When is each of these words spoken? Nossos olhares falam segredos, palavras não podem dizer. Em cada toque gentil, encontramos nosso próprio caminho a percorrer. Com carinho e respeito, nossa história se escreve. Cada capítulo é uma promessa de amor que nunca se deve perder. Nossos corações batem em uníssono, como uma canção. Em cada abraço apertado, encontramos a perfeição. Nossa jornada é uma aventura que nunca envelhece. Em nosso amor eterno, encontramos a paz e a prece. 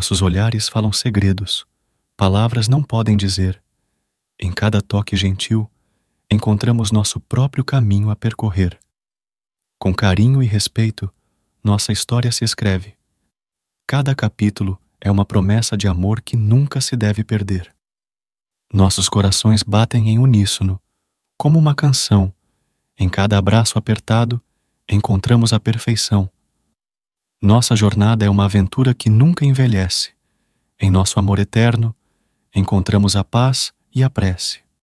Nossos 0.00 0.22
olhares 0.22 0.66
falam 0.66 0.94
segredos, 0.94 1.66
palavras 2.16 2.68
não 2.68 2.82
podem 2.82 3.18
dizer. 3.18 3.62
Em 4.40 4.50
cada 4.50 4.80
toque 4.80 5.14
gentil, 5.14 5.70
encontramos 6.30 6.90
nosso 6.90 7.20
próprio 7.20 7.62
caminho 7.62 8.08
a 8.08 8.16
percorrer. 8.16 8.78
Com 9.78 9.94
carinho 9.94 10.42
e 10.42 10.46
respeito, 10.46 11.12
nossa 11.62 11.92
história 11.92 12.32
se 12.32 12.46
escreve. 12.46 12.94
Cada 13.86 14.14
capítulo 14.14 14.80
é 15.02 15.10
uma 15.10 15.26
promessa 15.26 15.76
de 15.76 15.86
amor 15.86 16.22
que 16.22 16.34
nunca 16.34 16.80
se 16.80 16.96
deve 16.96 17.22
perder. 17.22 17.70
Nossos 18.72 19.06
corações 19.06 19.62
batem 19.62 20.08
em 20.08 20.18
uníssono, 20.18 20.80
como 21.36 21.58
uma 21.58 21.74
canção. 21.74 22.32
Em 22.98 23.06
cada 23.06 23.36
abraço 23.36 23.78
apertado, 23.78 24.40
encontramos 24.88 25.52
a 25.52 25.60
perfeição. 25.60 26.30
Nossa 27.42 27.74
jornada 27.74 28.26
é 28.26 28.28
uma 28.28 28.44
aventura 28.44 28.92
que 28.92 29.08
nunca 29.08 29.46
envelhece. 29.46 30.10
Em 30.78 30.90
nosso 30.90 31.18
amor 31.18 31.38
eterno, 31.38 31.96
encontramos 32.54 33.16
a 33.16 33.24
paz 33.24 33.72
e 33.94 34.02
a 34.02 34.10
prece. 34.10 34.60